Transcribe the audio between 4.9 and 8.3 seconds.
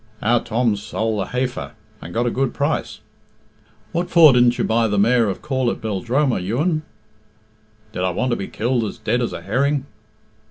mare of Corlett Beldroma, Juan?" "Did I